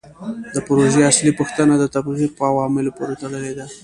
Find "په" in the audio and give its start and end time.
2.37-2.43